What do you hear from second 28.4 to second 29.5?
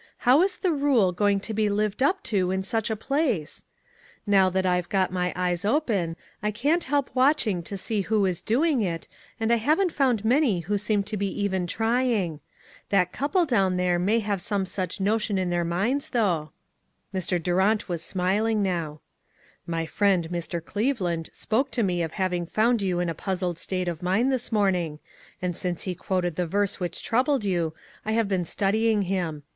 studying him.